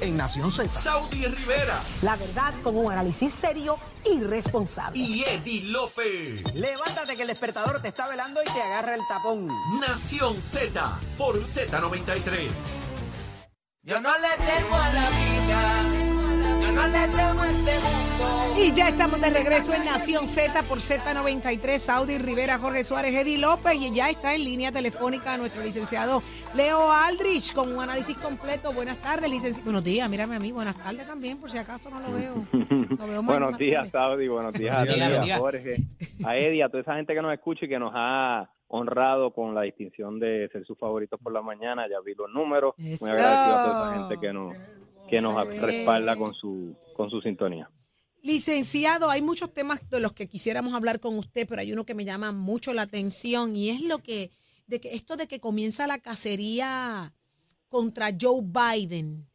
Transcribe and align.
en 0.00 0.16
Nación 0.16 0.52
Z. 0.52 0.68
Saudi 0.70 1.26
Rivera. 1.26 1.80
La 2.02 2.16
verdad 2.16 2.54
con 2.62 2.76
un 2.76 2.92
análisis 2.92 3.32
serio 3.32 3.78
y 4.04 4.20
responsable. 4.20 4.98
Y 4.98 5.24
Eddie 5.24 5.64
Lofe. 5.64 6.42
Levántate 6.54 7.16
que 7.16 7.22
el 7.22 7.28
despertador 7.28 7.80
te 7.80 7.88
está 7.88 8.08
velando 8.08 8.40
y 8.42 8.44
te 8.44 8.62
agarra 8.62 8.94
el 8.94 9.00
tapón. 9.08 9.48
Nación 9.80 10.40
Z 10.42 10.98
por 11.16 11.40
Z93. 11.40 12.48
Yo 13.82 14.00
no 14.00 14.10
le 14.18 14.44
temo 14.44 14.76
a 14.76 14.92
la 14.92 15.10
vida. 15.10 15.97
Y 18.56 18.72
ya 18.72 18.88
estamos 18.88 19.20
de 19.20 19.30
regreso 19.30 19.72
en 19.74 19.84
Nación 19.84 20.26
Z 20.26 20.62
por 20.64 20.78
Z93, 20.78 21.78
Saudi 21.78 22.18
Rivera, 22.18 22.58
Jorge 22.58 22.84
Suárez, 22.84 23.14
Eddie 23.14 23.38
López 23.38 23.74
y 23.74 23.92
ya 23.92 24.10
está 24.10 24.34
en 24.34 24.44
línea 24.44 24.70
telefónica 24.72 25.36
nuestro 25.38 25.62
licenciado 25.62 26.22
Leo 26.54 26.90
Aldrich 26.92 27.52
con 27.54 27.72
un 27.74 27.82
análisis 27.82 28.16
completo. 28.16 28.72
Buenas 28.72 28.98
tardes, 28.98 29.30
licenciado. 29.30 29.64
Buenos 29.64 29.84
días, 29.84 30.08
mírame 30.10 30.36
a 30.36 30.38
mí, 30.40 30.52
buenas 30.52 30.76
tardes 30.76 31.06
también, 31.06 31.40
por 31.40 31.50
si 31.50 31.58
acaso 31.58 31.88
no 31.90 32.00
lo 32.00 32.12
veo. 32.12 32.46
Lo 32.98 33.06
veo 33.06 33.22
más- 33.22 33.26
buenos 33.38 33.58
días, 33.58 33.90
tarde. 33.90 34.08
Saudi. 34.14 34.28
Buenos 34.28 34.52
días 34.52 34.76
a 34.76 34.84
ti, 34.84 35.30
a. 35.30 35.38
Jorge, 35.38 35.76
a 36.24 36.36
Eddie, 36.36 36.62
a 36.64 36.68
toda 36.68 36.80
esa 36.82 36.94
gente 36.96 37.14
que 37.14 37.22
nos 37.22 37.32
escucha 37.32 37.64
y 37.66 37.68
que 37.68 37.78
nos 37.78 37.92
ha 37.94 38.50
honrado 38.68 39.32
con 39.32 39.54
la 39.54 39.62
distinción 39.62 40.18
de 40.18 40.48
ser 40.52 40.64
sus 40.66 40.76
favoritos 40.78 41.18
por 41.22 41.32
la 41.32 41.40
mañana. 41.42 41.86
Ya 41.88 42.00
vi 42.04 42.14
los 42.14 42.28
números. 42.30 42.74
Eso. 42.78 43.04
Muy 43.04 43.14
agradecido 43.14 43.56
a 43.56 43.64
toda 43.64 43.92
esa 43.94 44.00
gente 44.08 44.20
que 44.20 44.32
nos, 44.32 44.56
que 45.08 45.20
nos 45.20 45.34
respalda 45.60 46.16
con 46.16 46.34
su, 46.34 46.74
con 46.96 47.10
su 47.10 47.20
sintonía. 47.20 47.70
Licenciado, 48.22 49.10
hay 49.10 49.22
muchos 49.22 49.52
temas 49.54 49.88
de 49.90 50.00
los 50.00 50.12
que 50.12 50.26
quisiéramos 50.28 50.74
hablar 50.74 50.98
con 51.00 51.16
usted, 51.18 51.46
pero 51.48 51.60
hay 51.60 51.72
uno 51.72 51.84
que 51.86 51.94
me 51.94 52.04
llama 52.04 52.32
mucho 52.32 52.74
la 52.74 52.82
atención 52.82 53.54
y 53.56 53.70
es 53.70 53.80
lo 53.80 53.98
que, 54.02 54.30
de 54.66 54.80
que 54.80 54.94
esto 54.94 55.16
de 55.16 55.28
que 55.28 55.40
comienza 55.40 55.86
la 55.86 55.98
cacería 55.98 57.14
contra 57.68 58.10
Joe 58.20 58.42
Biden 58.42 59.28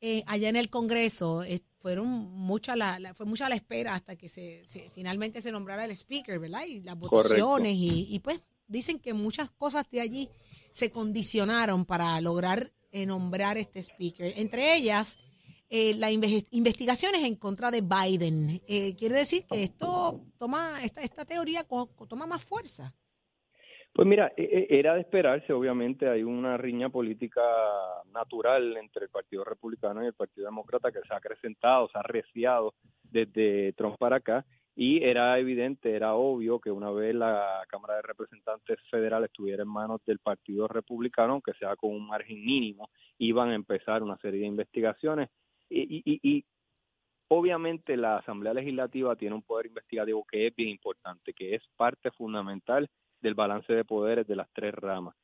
eh, 0.00 0.22
allá 0.26 0.48
en 0.48 0.56
el 0.56 0.70
Congreso. 0.70 1.42
eh, 1.42 1.60
fueron 1.78 2.06
mucha 2.08 2.76
la, 2.76 2.98
la- 2.98 3.14
fue 3.14 3.24
mucha 3.26 3.48
la 3.48 3.54
espera 3.56 3.94
hasta 3.94 4.14
que 4.14 4.28
se, 4.28 4.62
se- 4.66 4.90
finalmente 4.94 5.40
se 5.40 5.50
nombrara 5.50 5.84
el 5.86 5.90
speaker, 5.92 6.38
¿verdad? 6.38 6.62
Y 6.68 6.80
las 6.82 6.96
votaciones 6.98 7.74
y, 7.76 8.06
y 8.14 8.18
pues 8.20 8.42
dicen 8.68 8.98
que 8.98 9.12
muchas 9.14 9.50
cosas 9.50 9.84
de 9.90 10.00
allí 10.02 10.28
se 10.72 10.90
condicionaron 10.90 11.84
para 11.86 12.20
lograr 12.20 12.70
eh, 12.92 13.06
nombrar 13.06 13.56
este 13.56 13.80
speaker. 13.82 14.32
Entre 14.36 14.74
ellas, 14.76 15.18
eh, 15.68 15.94
las 15.96 16.10
inve- 16.10 16.46
investigaciones 16.50 17.22
en 17.24 17.36
contra 17.36 17.70
de 17.70 17.80
Biden. 17.82 18.60
Eh, 18.68 18.96
quiere 18.96 19.16
decir 19.16 19.44
que 19.50 19.62
esto 19.62 20.20
toma, 20.38 20.82
esta, 20.82 21.00
esta 21.02 21.24
teoría 21.24 21.64
toma 22.08 22.26
más 22.26 22.44
fuerza. 22.44 22.94
Pues 23.92 24.06
mira, 24.06 24.32
e- 24.36 24.66
e- 24.70 24.78
era 24.78 24.94
de 24.94 25.00
esperarse, 25.00 25.52
obviamente 25.52 26.08
hay 26.08 26.22
una 26.22 26.56
riña 26.56 26.90
política 26.90 27.42
natural 28.12 28.76
entre 28.76 29.04
el 29.04 29.10
Partido 29.10 29.44
Republicano 29.44 30.02
y 30.02 30.06
el 30.06 30.14
Partido 30.14 30.46
Demócrata 30.46 30.92
que 30.92 31.00
se 31.06 31.12
ha 31.12 31.16
acrecentado, 31.16 31.88
se 31.88 31.98
ha 31.98 32.02
reciado 32.02 32.74
desde 33.02 33.72
Trump 33.72 33.96
para 33.98 34.16
acá 34.16 34.46
y 34.82 35.04
era 35.04 35.38
evidente, 35.38 35.94
era 35.94 36.14
obvio 36.14 36.58
que 36.58 36.70
una 36.70 36.90
vez 36.90 37.14
la 37.14 37.66
Cámara 37.68 37.96
de 37.96 38.02
Representantes 38.02 38.78
Federal 38.90 39.22
estuviera 39.24 39.62
en 39.62 39.68
manos 39.68 40.00
del 40.06 40.20
Partido 40.20 40.68
Republicano, 40.68 41.34
aunque 41.34 41.52
sea 41.52 41.76
con 41.76 41.90
un 41.90 42.06
margen 42.06 42.42
mínimo, 42.42 42.88
iban 43.18 43.50
a 43.50 43.54
empezar 43.56 44.02
una 44.02 44.16
serie 44.16 44.40
de 44.40 44.46
investigaciones 44.46 45.28
y, 45.68 46.00
y- 46.02 46.20
y- 46.22 46.44
obviamente 47.28 47.94
la 47.98 48.16
Asamblea 48.16 48.54
Legislativa 48.54 49.16
tiene 49.16 49.34
un 49.34 49.42
poder 49.42 49.66
investigativo 49.66 50.24
que 50.24 50.46
es 50.46 50.56
bien 50.56 50.70
importante, 50.70 51.34
que 51.34 51.54
es 51.56 51.62
parte 51.76 52.10
fundamental 52.12 52.88
del 53.20 53.34
balance 53.34 53.70
de 53.74 53.84
poderes 53.84 54.26
de 54.26 54.36
las 54.36 54.48
tres 54.54 54.72
ramas. 54.74 55.14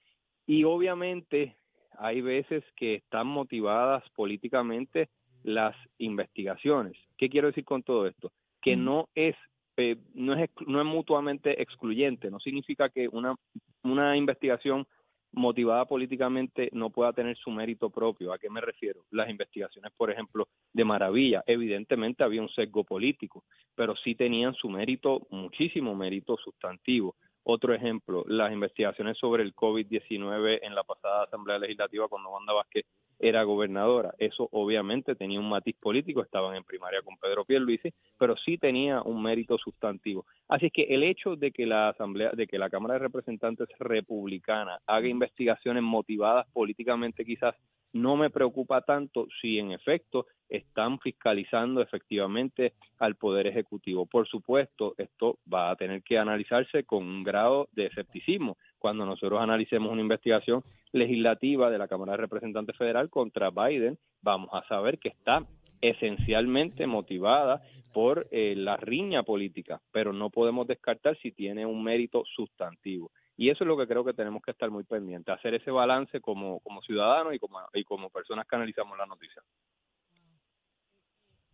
Y 0.46 0.64
obviamente 0.64 1.56
hay 1.98 2.20
veces 2.20 2.62
que 2.76 2.96
están 2.96 3.26
motivadas 3.26 4.04
políticamente 4.10 5.08
las 5.44 5.74
investigaciones. 5.96 6.94
¿Qué 7.16 7.30
quiero 7.30 7.46
decir 7.46 7.64
con 7.64 7.82
todo 7.82 8.06
esto? 8.06 8.30
Que 8.66 8.76
no 8.76 9.08
es 9.14 9.36
eh, 9.76 9.96
no 10.14 10.34
es 10.34 10.50
no 10.66 10.80
es 10.80 10.86
mutuamente 10.86 11.62
excluyente, 11.62 12.30
no 12.30 12.40
significa 12.40 12.88
que 12.88 13.08
una 13.08 13.34
una 13.82 14.16
investigación 14.16 14.86
motivada 15.32 15.84
políticamente 15.84 16.70
no 16.72 16.90
pueda 16.90 17.12
tener 17.12 17.36
su 17.36 17.50
mérito 17.50 17.90
propio. 17.90 18.32
¿A 18.32 18.38
qué 18.38 18.48
me 18.50 18.60
refiero? 18.60 19.02
Las 19.10 19.28
investigaciones, 19.28 19.92
por 19.96 20.10
ejemplo, 20.10 20.48
de 20.72 20.84
Maravilla, 20.84 21.44
evidentemente 21.46 22.24
había 22.24 22.42
un 22.42 22.48
sesgo 22.48 22.84
político, 22.84 23.44
pero 23.74 23.94
sí 23.96 24.14
tenían 24.14 24.54
su 24.54 24.68
mérito, 24.68 25.26
muchísimo 25.30 25.94
mérito 25.94 26.36
sustantivo. 26.38 27.16
Otro 27.48 27.72
ejemplo, 27.72 28.24
las 28.26 28.52
investigaciones 28.52 29.16
sobre 29.18 29.44
el 29.44 29.54
COVID-19 29.54 30.58
en 30.62 30.74
la 30.74 30.82
pasada 30.82 31.22
Asamblea 31.22 31.60
Legislativa 31.60 32.08
cuando 32.08 32.30
Wanda 32.30 32.52
Vázquez 32.52 32.84
era 33.20 33.44
gobernadora. 33.44 34.12
Eso 34.18 34.48
obviamente 34.50 35.14
tenía 35.14 35.38
un 35.38 35.48
matiz 35.48 35.76
político, 35.76 36.22
estaban 36.22 36.56
en 36.56 36.64
primaria 36.64 37.02
con 37.02 37.16
Pedro 37.18 37.44
Pierluisi, 37.44 37.94
pero 38.18 38.36
sí 38.36 38.58
tenía 38.58 39.00
un 39.00 39.22
mérito 39.22 39.58
sustantivo. 39.58 40.26
Así 40.48 40.66
es 40.66 40.72
que 40.72 40.92
el 40.92 41.04
hecho 41.04 41.36
de 41.36 41.52
que 41.52 41.66
la 41.66 41.90
Asamblea, 41.90 42.32
de 42.32 42.48
que 42.48 42.58
la 42.58 42.68
Cámara 42.68 42.94
de 42.94 43.00
Representantes 43.00 43.68
republicana 43.78 44.80
haga 44.84 45.06
investigaciones 45.06 45.84
motivadas 45.84 46.48
políticamente 46.52 47.24
quizás 47.24 47.54
no 47.96 48.16
me 48.16 48.30
preocupa 48.30 48.82
tanto 48.82 49.26
si 49.40 49.58
en 49.58 49.72
efecto 49.72 50.26
están 50.48 50.98
fiscalizando 51.00 51.80
efectivamente 51.80 52.74
al 52.98 53.16
Poder 53.16 53.46
Ejecutivo. 53.46 54.06
Por 54.06 54.28
supuesto, 54.28 54.94
esto 54.98 55.38
va 55.52 55.70
a 55.70 55.76
tener 55.76 56.02
que 56.02 56.18
analizarse 56.18 56.84
con 56.84 57.04
un 57.04 57.24
grado 57.24 57.68
de 57.72 57.86
escepticismo. 57.86 58.56
Cuando 58.78 59.04
nosotros 59.04 59.40
analicemos 59.40 59.90
una 59.90 60.02
investigación 60.02 60.62
legislativa 60.92 61.70
de 61.70 61.78
la 61.78 61.88
Cámara 61.88 62.12
de 62.12 62.18
Representantes 62.18 62.76
Federal 62.76 63.10
contra 63.10 63.50
Biden, 63.50 63.98
vamos 64.22 64.50
a 64.52 64.66
saber 64.68 64.98
que 64.98 65.08
está 65.08 65.44
esencialmente 65.80 66.86
motivada 66.86 67.62
por 67.92 68.28
eh, 68.30 68.54
la 68.56 68.76
riña 68.76 69.22
política, 69.22 69.80
pero 69.90 70.12
no 70.12 70.30
podemos 70.30 70.66
descartar 70.66 71.16
si 71.18 71.32
tiene 71.32 71.66
un 71.66 71.82
mérito 71.82 72.24
sustantivo. 72.34 73.10
Y 73.36 73.50
eso 73.50 73.64
es 73.64 73.68
lo 73.68 73.76
que 73.76 73.86
creo 73.86 74.04
que 74.04 74.14
tenemos 74.14 74.42
que 74.42 74.50
estar 74.50 74.70
muy 74.70 74.84
pendientes, 74.84 75.34
hacer 75.34 75.54
ese 75.54 75.70
balance 75.70 76.20
como, 76.20 76.60
como 76.60 76.80
ciudadanos 76.82 77.34
y 77.34 77.38
como, 77.38 77.58
y 77.74 77.84
como 77.84 78.10
personas 78.10 78.46
que 78.48 78.56
analizamos 78.56 78.96
la 78.96 79.06
noticia. 79.06 79.42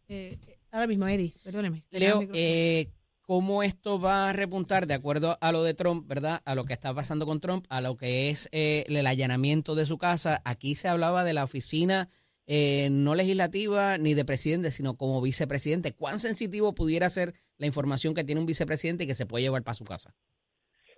Eh, 0.09 0.39
eh, 0.47 0.59
ahora 0.71 0.87
mismo, 0.87 1.07
Eddie, 1.09 1.33
perdóneme. 1.43 1.83
Leo, 1.91 2.23
eh, 2.35 2.87
¿cómo 3.23 3.63
esto 3.63 3.99
va 4.01 4.29
a 4.29 4.33
repuntar 4.33 4.87
de 4.87 4.95
acuerdo 4.95 5.39
a 5.41 5.53
lo 5.53 5.63
de 5.63 5.75
Trump, 5.75 6.07
verdad? 6.07 6.43
A 6.45 6.55
lo 6.55 6.65
que 6.65 6.73
está 6.73 6.95
pasando 6.95 7.27
con 7.27 7.41
Trump, 7.41 7.65
a 7.69 7.81
lo 7.81 7.97
que 7.97 8.29
es 8.29 8.49
eh, 8.53 8.85
el 8.89 9.07
allanamiento 9.07 9.75
de 9.75 9.87
su 9.87 9.99
casa. 9.99 10.43
Aquí 10.45 10.75
se 10.75 10.89
hablaba 10.89 11.25
de 11.25 11.33
la 11.33 11.45
oficina 11.45 12.09
eh, 12.47 12.89
no 12.91 13.15
legislativa 13.15 13.99
ni 13.99 14.15
de 14.15 14.25
presidente, 14.25 14.71
sino 14.71 14.97
como 14.97 15.21
vicepresidente. 15.21 15.95
¿Cuán 15.95 16.19
sensitivo 16.19 16.75
pudiera 16.75 17.09
ser 17.09 17.35
la 17.57 17.67
información 17.67 18.15
que 18.15 18.25
tiene 18.25 18.41
un 18.41 18.47
vicepresidente 18.47 19.05
y 19.05 19.07
que 19.07 19.15
se 19.15 19.27
puede 19.27 19.45
llevar 19.45 19.63
para 19.63 19.75
su 19.75 19.85
casa? 19.85 20.15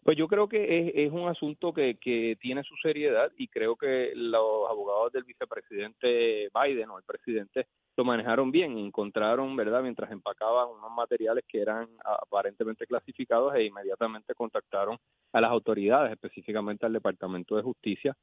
Pues 0.05 0.19
yo 0.19 0.29
creo 0.29 0.47
que 0.49 0.63
es, 0.81 0.93
es 0.95 1.13
un 1.13 1.29
asunto 1.29 1.73
que, 1.73 1.97
que 1.97 2.37
tiene 2.39 2.63
su 2.63 2.77
seriedad 2.77 3.33
y 3.39 3.49
creo 3.49 3.75
que 3.75 4.13
los 4.15 4.71
abogados 4.71 5.11
del 5.13 5.25
vicepresidente 5.25 6.51
Biden 6.55 6.91
o 6.91 6.99
el 6.99 7.05
presidente 7.05 7.67
lo 7.97 8.05
manejaron 8.05 8.51
bien, 8.51 8.77
encontraron, 8.77 9.57
¿verdad?, 9.57 9.83
mientras 9.83 10.11
empacaban 10.11 10.69
unos 10.69 10.91
materiales 10.91 11.43
que 11.49 11.63
eran 11.63 11.89
aparentemente 12.05 12.87
clasificados 12.87 13.55
e 13.55 13.65
inmediatamente 13.65 14.35
contactaron 14.35 14.99
a 15.33 15.41
las 15.41 15.51
autoridades, 15.51 16.13
específicamente 16.13 16.85
al 16.85 16.93
Departamento 16.93 17.57
de 17.57 17.63
Justicia, 17.63 18.15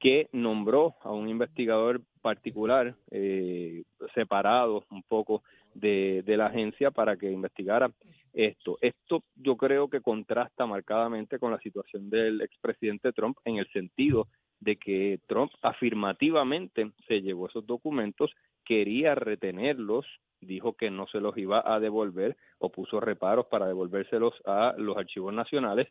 que 0.00 0.28
nombró 0.32 0.96
a 1.02 1.12
un 1.12 1.28
investigador 1.28 2.00
particular 2.20 2.96
eh, 3.12 3.84
separado 4.14 4.84
un 4.90 5.04
poco 5.04 5.42
de, 5.74 6.22
de 6.24 6.36
la 6.36 6.46
agencia 6.46 6.90
para 6.90 7.16
que 7.16 7.30
investigara 7.30 7.90
esto. 8.32 8.78
Esto 8.80 9.24
yo 9.36 9.56
creo 9.56 9.88
que 9.88 10.00
contrasta 10.00 10.66
marcadamente 10.66 11.38
con 11.38 11.50
la 11.50 11.58
situación 11.58 12.10
del 12.10 12.40
expresidente 12.40 13.12
Trump 13.12 13.38
en 13.44 13.56
el 13.56 13.68
sentido 13.72 14.28
de 14.60 14.76
que 14.76 15.20
Trump 15.26 15.52
afirmativamente 15.62 16.90
se 17.06 17.20
llevó 17.22 17.48
esos 17.48 17.66
documentos, 17.66 18.32
quería 18.64 19.14
retenerlos, 19.14 20.06
dijo 20.40 20.74
que 20.74 20.90
no 20.90 21.06
se 21.06 21.20
los 21.20 21.36
iba 21.36 21.62
a 21.64 21.80
devolver 21.80 22.36
o 22.58 22.70
puso 22.70 23.00
reparos 23.00 23.46
para 23.46 23.66
devolvérselos 23.66 24.34
a 24.44 24.74
los 24.76 24.96
archivos 24.96 25.32
nacionales 25.32 25.88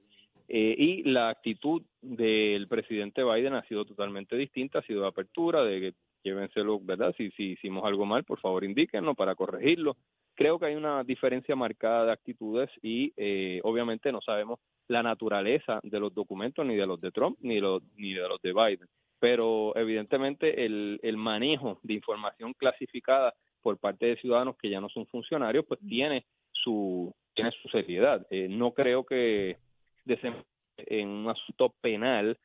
eh, 0.50 0.76
y 0.78 1.04
la 1.04 1.30
actitud 1.30 1.82
del 2.02 2.68
presidente 2.68 3.24
Biden 3.24 3.54
ha 3.54 3.68
sido 3.68 3.84
totalmente 3.84 4.38
distinta, 4.38 4.80
ha 4.80 4.84
sido 4.84 5.02
de 5.02 5.08
apertura, 5.08 5.64
de 5.64 5.94
llévenselo, 6.24 6.80
¿verdad? 6.80 7.14
Si, 7.18 7.32
si 7.32 7.52
hicimos 7.52 7.86
algo 7.86 8.06
mal, 8.06 8.24
por 8.24 8.40
favor 8.40 8.64
indíquenlo 8.64 9.16
para 9.16 9.36
corregirlo. 9.36 9.96
Creo 10.36 10.60
que 10.60 10.68
hay 10.68 10.76
una 10.76 11.04
diferencia 11.04 11.56
marcada 11.56 12.06
de 12.06 12.12
actitudes 12.12 12.70
y 12.82 13.14
eh, 13.18 13.60
obviamente 13.64 14.12
no 14.12 14.22
sabemos 14.22 14.60
la 14.88 15.04
naturaleza 15.04 15.80
de 15.84 16.00
los 16.00 16.14
documentos 16.14 16.66
ni 16.66 16.76
de 16.76 16.86
los 16.86 17.02
de 17.02 17.12
Trump 17.12 17.38
ni, 17.42 17.60
los, 17.60 17.82
ni 17.96 18.14
de 18.14 18.28
los 18.28 18.42
de 18.42 18.54
Biden. 18.54 18.88
Pero 19.20 19.76
evidentemente 19.76 20.66
el, 20.66 21.00
el 21.02 21.18
manejo 21.18 21.80
de 21.82 21.96
información 21.96 22.54
clasificada 22.54 23.34
por 23.64 23.80
parte 23.80 24.06
de 24.06 24.18
ciudadanos 24.18 24.56
que 24.58 24.70
ya 24.70 24.80
no 24.80 24.90
son 24.90 25.08
funcionarios, 25.08 25.66
pues 25.66 25.80
tiene 25.80 26.26
su, 26.52 27.14
tiene 27.34 27.52
su 27.62 27.68
seriedad. 27.70 28.26
Eh, 28.30 28.48
no 28.48 28.72
creo 28.72 29.06
que 29.06 29.58
desempeñe 30.06 30.46
en 30.78 31.10
un 31.10 31.30
asunto 31.30 31.74
penal, 31.82 32.38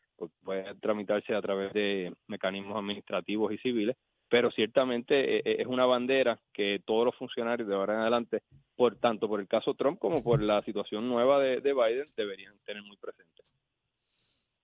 puede 0.44 0.74
tramitarse 0.76 1.34
a 1.34 1.42
través 1.42 1.72
de 1.72 2.14
mecanismos 2.28 2.76
administrativos 2.76 3.52
y 3.52 3.58
civiles, 3.58 3.96
pero 4.28 4.50
ciertamente 4.50 5.36
eh, 5.38 5.42
eh, 5.44 5.56
es 5.60 5.66
una 5.66 5.84
bandera 5.86 6.40
que 6.52 6.80
todos 6.84 7.04
los 7.04 7.16
funcionarios 7.16 7.68
de 7.68 7.74
ahora 7.74 7.94
en 7.94 8.00
adelante, 8.00 8.42
por 8.76 8.96
tanto 8.96 9.28
por 9.28 9.40
el 9.40 9.48
caso 9.48 9.74
Trump 9.74 9.98
como 9.98 10.22
por 10.22 10.40
la 10.42 10.62
situación 10.62 11.08
nueva 11.08 11.38
de, 11.40 11.60
de 11.60 11.74
Biden, 11.74 12.06
deberían 12.16 12.54
tener 12.64 12.82
muy 12.82 12.96
presente. 12.96 13.42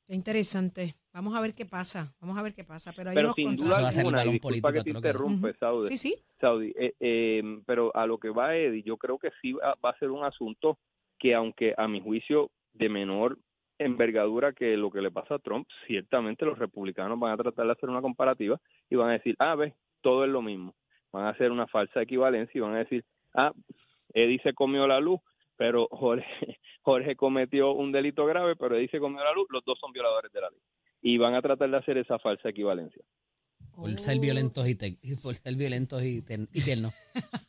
Qué 0.06 0.14
interesante. 0.14 0.94
Vamos 1.12 1.34
a 1.34 1.40
ver 1.42 1.54
qué 1.54 1.66
pasa. 1.66 2.14
Vamos 2.20 2.38
a 2.38 2.42
ver 2.42 2.54
qué 2.54 2.64
pasa. 2.64 2.92
Pero, 2.96 3.10
hay 3.10 3.16
Pero 3.16 3.34
sin 3.34 3.56
duda 3.56 3.82
va 3.82 3.88
a 3.88 3.92
ser 3.92 4.06
el 4.06 4.14
alguna, 4.14 4.24
y 4.24 4.32
disculpa 4.38 4.72
que 4.72 4.78
te 4.78 4.84
que- 4.84 4.96
interrumpe, 4.96 5.52
Saudi, 5.58 5.88
Sí, 5.88 5.96
sí. 5.98 6.14
Saudi, 6.40 6.72
eh, 6.78 6.94
eh, 6.98 7.42
pero 7.66 7.94
a 7.94 8.06
lo 8.06 8.16
que 8.18 8.30
va 8.30 8.56
Eddie, 8.56 8.82
yo 8.82 8.96
creo 8.96 9.18
que 9.18 9.30
sí 9.42 9.52
va, 9.52 9.74
va 9.84 9.90
a 9.90 9.98
ser 9.98 10.10
un 10.10 10.24
asunto 10.24 10.78
que 11.18 11.34
aunque 11.34 11.74
a 11.76 11.86
mi 11.88 12.00
juicio 12.00 12.50
de 12.72 12.88
menor 12.88 13.36
envergadura 13.78 14.52
que 14.52 14.76
lo 14.76 14.90
que 14.90 15.00
le 15.00 15.10
pasa 15.10 15.36
a 15.36 15.38
Trump, 15.38 15.68
ciertamente 15.86 16.44
los 16.44 16.58
republicanos 16.58 17.18
van 17.18 17.32
a 17.32 17.36
tratar 17.36 17.66
de 17.66 17.72
hacer 17.72 17.88
una 17.88 18.00
comparativa 18.02 18.60
y 18.90 18.96
van 18.96 19.10
a 19.10 19.12
decir, 19.14 19.34
ah, 19.38 19.54
ve, 19.54 19.74
todo 20.00 20.24
es 20.24 20.30
lo 20.30 20.42
mismo. 20.42 20.74
Van 21.12 21.26
a 21.26 21.30
hacer 21.30 21.50
una 21.50 21.66
falsa 21.66 22.02
equivalencia 22.02 22.58
y 22.58 22.60
van 22.60 22.74
a 22.74 22.78
decir, 22.78 23.04
ah, 23.34 23.52
Eddie 24.12 24.40
se 24.42 24.52
comió 24.54 24.86
la 24.86 25.00
luz, 25.00 25.20
pero 25.56 25.88
Jorge, 25.90 26.24
Jorge 26.82 27.16
cometió 27.16 27.72
un 27.72 27.92
delito 27.92 28.26
grave, 28.26 28.56
pero 28.56 28.76
Eddie 28.76 28.88
se 28.88 29.00
comió 29.00 29.22
la 29.22 29.32
luz, 29.32 29.46
los 29.50 29.64
dos 29.64 29.78
son 29.80 29.92
violadores 29.92 30.32
de 30.32 30.40
la 30.40 30.50
ley. 30.50 30.60
Y 31.00 31.16
van 31.18 31.34
a 31.34 31.42
tratar 31.42 31.70
de 31.70 31.76
hacer 31.76 31.96
esa 31.98 32.18
falsa 32.18 32.48
equivalencia. 32.48 33.02
Por 33.74 33.96
ser 34.00 34.18
violentos 34.18 34.66
y, 34.68 34.74
por 34.74 35.34
ser 35.36 35.54
violentos 35.56 36.02
y, 36.02 36.22
ten- 36.22 36.48
y 36.52 36.62
tiernos. 36.62 36.92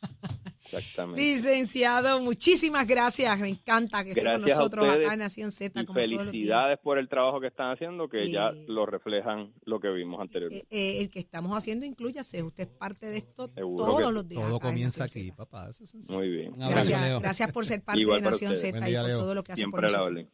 Exactamente. 0.72 1.20
Licenciado, 1.20 2.20
muchísimas 2.20 2.86
gracias. 2.86 3.38
Me 3.40 3.48
encanta 3.48 4.04
que 4.04 4.10
esté 4.10 4.22
con 4.22 4.30
Gracias 4.30 4.52
a 4.52 4.60
nosotros 4.60 4.88
acá 4.88 5.12
en 5.12 5.18
Nación 5.18 5.50
Z. 5.50 5.80
y 5.80 5.86
como 5.86 5.98
todos 5.98 6.10
los 6.10 6.18
días. 6.20 6.30
felicidades 6.30 6.78
por 6.78 6.98
el 6.98 7.08
trabajo 7.08 7.40
que 7.40 7.48
están 7.48 7.72
haciendo, 7.72 8.08
que 8.08 8.30
ya 8.30 8.52
lo 8.66 8.86
reflejan 8.86 9.52
lo 9.64 9.80
que 9.80 9.88
vimos 9.90 10.20
anteriormente. 10.20 10.66
Eh, 10.70 10.98
eh, 10.98 11.00
el 11.00 11.10
que 11.10 11.18
estamos 11.18 11.56
haciendo, 11.56 11.84
incluyase. 11.86 12.42
Usted 12.42 12.64
es 12.64 12.70
parte 12.70 13.06
de 13.06 13.18
esto 13.18 13.50
Seguro 13.54 13.84
todos 13.84 14.12
los 14.12 14.28
días. 14.28 14.42
Todo 14.46 14.60
comienza 14.60 15.04
aquí, 15.04 15.32
papá. 15.32 15.68
Eso 15.70 15.84
es 15.84 15.90
sencillo. 15.90 16.18
Muy 16.18 16.28
bien. 16.28 16.52
Gracias, 16.56 17.00
Leo. 17.00 17.20
gracias 17.20 17.52
por 17.52 17.66
ser 17.66 17.82
parte 17.82 18.00
Igual 18.00 18.20
de 18.22 18.30
Nación. 18.30 18.54
Z 18.54 18.68
y 18.88 18.94
por 18.94 19.06
Leo. 19.06 19.18
todo 19.18 19.34
lo 19.34 19.44
que 19.44 19.52
hace 19.52 19.62
por 19.68 19.80
Siempre 19.80 19.88
a 19.88 19.90
la 19.90 20.02
orden. 20.04 20.30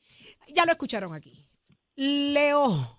Ya 0.54 0.64
lo 0.64 0.72
escucharon 0.72 1.14
aquí. 1.14 1.48
Leo. 1.96 2.98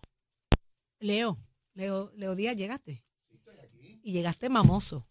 Leo. 0.99 1.37
Leo, 1.73 2.11
Leo 2.15 2.35
Díaz, 2.35 2.55
llegaste. 2.55 3.03
Y 4.01 4.13
llegaste 4.13 4.49
mamoso. 4.49 5.07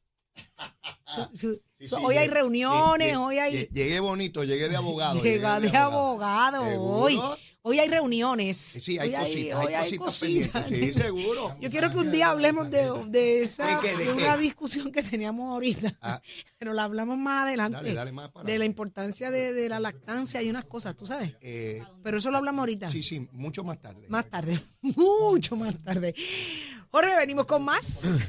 Su- 1.16 1.36
su- 1.36 1.62
Sí, 1.78 1.88
su- 1.88 1.96
sí, 1.96 2.02
hoy 2.06 2.16
hay 2.16 2.28
reuniones, 2.28 3.08
llegué- 3.08 3.16
hoy 3.18 3.38
hay... 3.38 3.66
llegué- 3.68 4.00
bonito, 4.00 4.42
llegué 4.44 4.68
de 4.70 4.76
abogado. 4.76 5.22
Llega 5.22 5.60
de 5.60 5.76
abogado 5.76 6.64
¿Seguro? 6.64 6.96
hoy. 7.02 7.20
Hoy 7.68 7.80
hay 7.80 7.88
reuniones. 7.88 8.56
Sí, 8.56 8.96
hay 8.98 9.08
Hoy 9.12 9.14
cositas, 9.24 9.64
hoy 9.66 9.74
hay 9.74 9.96
cositas 9.98 10.62
pendientes. 10.62 10.94
Sí, 10.94 11.02
seguro. 11.02 11.56
Yo 11.60 11.68
quiero 11.68 11.90
que 11.90 11.98
un 11.98 12.12
día 12.12 12.30
hablemos 12.30 12.70
de, 12.70 12.88
de 13.08 13.42
esa, 13.42 13.66
¿De 13.66 13.76
qué, 13.82 13.88
de 13.96 13.96
de 13.96 14.04
qué? 14.04 14.10
una 14.24 14.36
discusión 14.36 14.92
que 14.92 15.02
teníamos 15.02 15.50
ahorita, 15.50 15.98
Ah. 16.00 16.20
pero 16.58 16.72
la 16.74 16.84
hablamos 16.84 17.18
más 17.18 17.42
adelante. 17.42 17.76
Dale, 17.76 17.92
dale 17.94 18.12
más 18.12 18.28
para 18.30 18.46
de 18.46 18.58
la 18.58 18.64
importancia 18.64 19.30
de, 19.32 19.52
de 19.52 19.68
la 19.68 19.80
lactancia 19.80 20.40
y 20.42 20.48
unas 20.48 20.64
cosas, 20.64 20.94
tú 20.96 21.06
sabes. 21.06 21.34
Eh, 21.40 21.82
Pero 22.04 22.18
eso 22.18 22.30
lo 22.30 22.38
hablamos 22.38 22.60
ahorita. 22.60 22.90
sí, 22.90 23.02
sí, 23.02 23.28
mucho 23.32 23.64
más 23.64 23.80
tarde. 23.82 24.06
Más 24.08 24.30
tarde, 24.30 24.58
mucho 24.96 25.56
más 25.56 25.74
tarde. 25.82 26.14
Jorge, 26.92 27.16
venimos 27.16 27.46
con 27.46 27.64
más. 27.64 28.20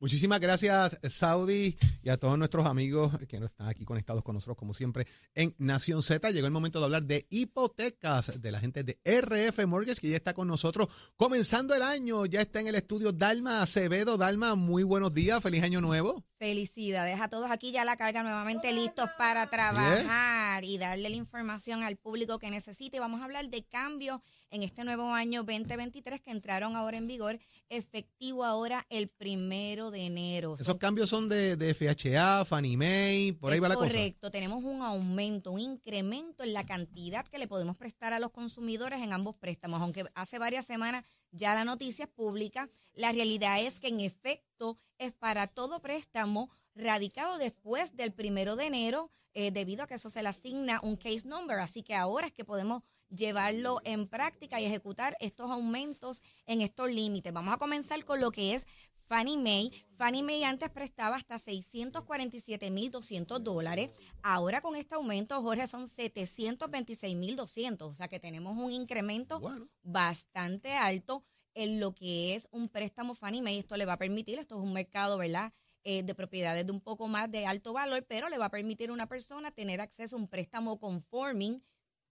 Muchísimas 0.00 0.40
gracias, 0.40 0.98
Saudi, 1.02 1.76
y 2.02 2.08
a 2.08 2.16
todos 2.16 2.38
nuestros 2.38 2.64
amigos 2.64 3.12
que 3.28 3.38
no 3.38 3.44
están 3.44 3.68
aquí 3.68 3.84
conectados 3.84 4.22
con 4.22 4.34
nosotros, 4.34 4.56
como 4.56 4.72
siempre, 4.72 5.06
en 5.34 5.54
Nación 5.58 6.02
Z. 6.02 6.30
Llegó 6.30 6.46
el 6.46 6.52
momento 6.52 6.78
de 6.78 6.86
hablar 6.86 7.02
de 7.02 7.26
hipotecas 7.28 8.40
de 8.40 8.50
la 8.50 8.60
gente 8.60 8.82
de 8.82 8.98
RF 9.04 9.66
Mortgage, 9.66 10.00
que 10.00 10.08
ya 10.08 10.16
está 10.16 10.32
con 10.32 10.48
nosotros 10.48 10.88
comenzando 11.16 11.74
el 11.74 11.82
año. 11.82 12.24
Ya 12.24 12.40
está 12.40 12.60
en 12.60 12.68
el 12.68 12.76
estudio 12.76 13.12
Dalma 13.12 13.60
Acevedo. 13.60 14.16
Dalma, 14.16 14.54
muy 14.54 14.84
buenos 14.84 15.12
días, 15.12 15.42
feliz 15.42 15.62
año 15.64 15.82
nuevo. 15.82 16.24
Felicidades 16.38 17.20
a 17.20 17.28
todos 17.28 17.50
aquí 17.50 17.70
ya 17.70 17.84
la 17.84 17.98
carga 17.98 18.22
nuevamente 18.22 18.72
listos 18.72 19.10
para 19.18 19.50
trabajar 19.50 20.64
y 20.64 20.78
darle 20.78 21.10
la 21.10 21.16
información 21.16 21.82
al 21.82 21.98
público 21.98 22.38
que 22.38 22.50
necesite. 22.50 23.00
Vamos 23.00 23.20
a 23.20 23.24
hablar 23.24 23.50
de 23.50 23.64
cambios 23.64 24.22
en 24.50 24.62
este 24.62 24.84
nuevo 24.84 25.14
año 25.14 25.44
2023 25.44 26.20
que 26.20 26.30
entraron 26.30 26.76
ahora 26.76 26.98
en 26.98 27.06
vigor, 27.06 27.38
efectivo 27.68 28.44
ahora 28.44 28.86
el 28.90 29.08
primero 29.08 29.90
de 29.90 30.06
enero. 30.06 30.54
Esos 30.54 30.66
Son 30.66 30.78
cambios 30.78 31.08
son 31.08 31.28
de, 31.28 31.56
de 31.56 31.74
FHA, 31.74 32.44
Fannie 32.44 32.76
Mae, 32.76 33.32
por 33.34 33.52
ahí 33.52 33.60
va 33.60 33.68
la 33.68 33.76
cosa. 33.76 33.88
Correcto, 33.88 34.30
tenemos 34.30 34.64
un 34.64 34.82
aumento, 34.82 35.52
un 35.52 35.60
incremento 35.60 36.42
en 36.42 36.52
la 36.52 36.66
cantidad 36.66 37.26
que 37.26 37.38
le 37.38 37.48
podemos 37.48 37.76
prestar 37.76 38.12
a 38.12 38.18
los 38.18 38.30
consumidores 38.30 39.00
en 39.00 39.12
ambos 39.12 39.36
préstamos, 39.36 39.80
aunque 39.80 40.04
hace 40.14 40.38
varias 40.38 40.66
semanas 40.66 41.04
ya 41.30 41.54
la 41.54 41.64
noticia 41.64 42.06
es 42.06 42.10
pública, 42.10 42.68
la 42.94 43.12
realidad 43.12 43.60
es 43.60 43.78
que 43.78 43.88
en 43.88 44.00
efecto 44.00 44.78
es 44.98 45.12
para 45.12 45.46
todo 45.46 45.80
préstamo 45.80 46.50
radicado 46.74 47.38
después 47.38 47.96
del 47.96 48.12
primero 48.12 48.56
de 48.56 48.66
enero, 48.66 49.10
eh, 49.32 49.52
debido 49.52 49.84
a 49.84 49.86
que 49.86 49.94
eso 49.94 50.10
se 50.10 50.22
le 50.22 50.28
asigna 50.28 50.80
un 50.82 50.96
case 50.96 51.22
number, 51.24 51.58
así 51.60 51.82
que 51.82 51.94
ahora 51.94 52.26
es 52.26 52.32
que 52.32 52.44
podemos 52.44 52.82
llevarlo 53.10 53.80
en 53.84 54.08
práctica 54.08 54.60
y 54.60 54.64
ejecutar 54.64 55.16
estos 55.20 55.50
aumentos 55.50 56.22
en 56.46 56.60
estos 56.60 56.90
límites. 56.90 57.32
Vamos 57.32 57.54
a 57.54 57.58
comenzar 57.58 58.04
con 58.04 58.20
lo 58.20 58.30
que 58.30 58.54
es 58.54 58.66
Fannie 59.04 59.36
Mae. 59.36 59.70
Fannie 59.96 60.22
Mae 60.22 60.44
antes 60.44 60.70
prestaba 60.70 61.16
hasta 61.16 61.36
647.200 61.36 63.38
dólares. 63.40 63.90
Ahora 64.22 64.60
con 64.60 64.76
este 64.76 64.94
aumento, 64.94 65.40
Jorge, 65.42 65.66
son 65.66 65.88
726.200. 65.88 67.82
O 67.82 67.94
sea 67.94 68.08
que 68.08 68.20
tenemos 68.20 68.56
un 68.56 68.72
incremento 68.72 69.40
Bueno. 69.40 69.68
bastante 69.82 70.72
alto 70.74 71.24
en 71.54 71.80
lo 71.80 71.94
que 71.94 72.36
es 72.36 72.48
un 72.52 72.68
préstamo 72.68 73.14
Fannie 73.14 73.42
Mae. 73.42 73.58
Esto 73.58 73.76
le 73.76 73.84
va 73.84 73.94
a 73.94 73.98
permitir, 73.98 74.38
esto 74.38 74.56
es 74.56 74.62
un 74.62 74.72
mercado, 74.72 75.18
¿verdad? 75.18 75.52
Eh, 75.82 76.02
de 76.02 76.14
propiedades 76.14 76.66
de 76.66 76.72
un 76.72 76.80
poco 76.80 77.08
más 77.08 77.30
de 77.30 77.46
alto 77.46 77.72
valor, 77.72 78.04
pero 78.06 78.28
le 78.28 78.38
va 78.38 78.46
a 78.46 78.50
permitir 78.50 78.90
a 78.90 78.92
una 78.92 79.08
persona 79.08 79.50
tener 79.50 79.80
acceso 79.80 80.14
a 80.14 80.18
un 80.18 80.28
préstamo 80.28 80.78
conforming 80.78 81.62